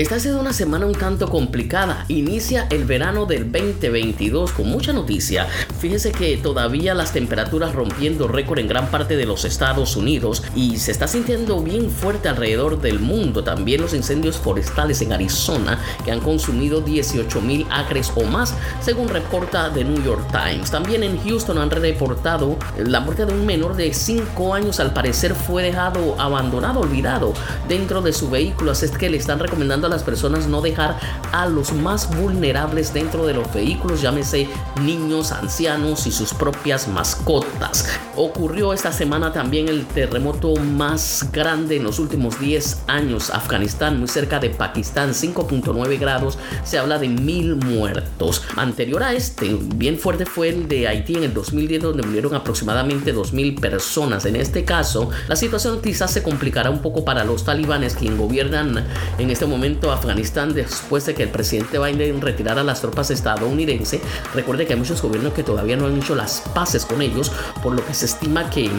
[0.00, 2.06] Esta ha sido una semana un tanto complicada.
[2.08, 5.46] Inicia el verano del 2022 con mucha noticia.
[5.78, 10.78] Fíjese que todavía las temperaturas rompiendo récord en gran parte de los Estados Unidos y
[10.78, 13.44] se está sintiendo bien fuerte alrededor del mundo.
[13.44, 19.10] También los incendios forestales en Arizona que han consumido 18 mil acres o más, según
[19.10, 20.70] reporta The New York Times.
[20.70, 24.80] También en Houston han reportado la muerte de un menor de 5 años.
[24.80, 27.34] Al parecer fue dejado abandonado, olvidado
[27.68, 28.70] dentro de su vehículo.
[28.70, 30.98] Así es que le están recomendando las personas no dejar
[31.32, 34.48] a los más vulnerables dentro de los vehículos, llámese
[34.82, 37.86] niños, ancianos y sus propias mascotas.
[38.16, 43.30] Ocurrió esta semana también el terremoto más grande en los últimos 10 años.
[43.30, 46.38] Afganistán, muy cerca de Pakistán, 5.9 grados.
[46.64, 48.42] Se habla de mil muertos.
[48.56, 53.14] Anterior a este, bien fuerte fue el de Haití en el 2010, donde murieron aproximadamente
[53.14, 54.24] 2.000 personas.
[54.26, 58.84] En este caso, la situación quizás se complicará un poco para los talibanes, quien gobiernan
[59.18, 64.00] en este momento Afganistán después de que el presidente Biden retirara las tropas estadounidenses.
[64.34, 67.32] Recuerde que hay muchos gobiernos que todavía no han hecho las paces con ellos,
[67.62, 68.70] por lo que se estima que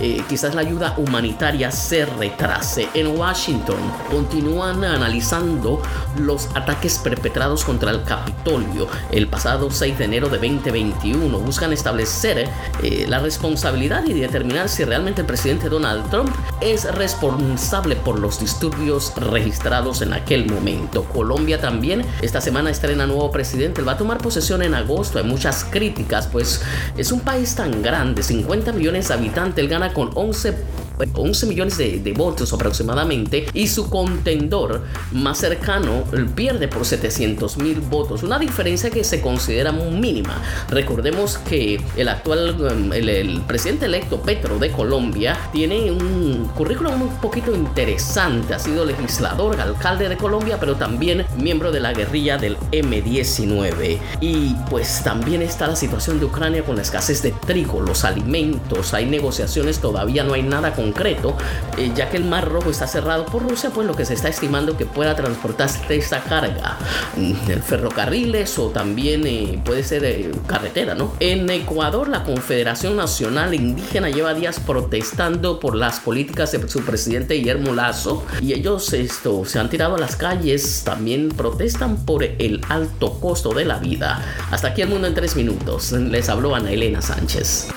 [0.00, 2.88] eh, quizás la ayuda humanitaria se retrase.
[2.94, 3.78] En Washington
[4.10, 5.80] continúan analizando
[6.18, 11.38] los ataques perpetrados contra el Capitolio el pasado 6 de enero de 2021.
[11.38, 12.48] Buscan establecer
[12.82, 18.40] eh, la responsabilidad y determinar si realmente el presidente Donald Trump es responsable por los
[18.40, 21.04] disturbios registrados en aquel momento.
[21.04, 23.80] Colombia también esta semana estrena nuevo presidente.
[23.80, 25.18] Él va a tomar posesión en agosto.
[25.18, 26.62] Hay muchas críticas, pues
[26.96, 29.62] es un país tan grande, 50 millones de habitantes.
[29.62, 30.54] Él gana con 11
[31.14, 38.22] 11 millones de, votos aproximadamente y su contendor más cercano pierde por 700 mil votos,
[38.22, 40.40] una diferencia que se considera mínima.
[40.68, 47.16] Recordemos que el actual, um, el, presidente electo Petro de Colombia tiene un currículum un
[47.20, 52.56] poquito interesante, ha sido legislador, alcalde de Colombia, pero también miembro de la guerrilla del
[52.70, 53.98] M19.
[54.20, 58.94] Y pues también está la situación de Ucrania con la escasez de trigo, los alimentos,
[58.94, 61.34] hay negociaciones, todavía no hay nada con concreto,
[61.78, 64.28] eh, ya que el Mar Rojo está cerrado por Rusia, pues lo que se está
[64.28, 66.76] estimando que pueda transportarse esta carga
[67.16, 71.14] mm, en ferrocarriles o también eh, puede ser eh, carretera, ¿no?
[71.20, 77.34] En Ecuador, la Confederación Nacional Indígena lleva días protestando por las políticas de su presidente
[77.34, 82.60] Guillermo Lazo y ellos esto, se han tirado a las calles, también protestan por el
[82.68, 84.22] alto costo de la vida.
[84.50, 85.92] Hasta aquí el mundo en tres minutos.
[85.92, 87.68] Les habló Ana Elena Sánchez.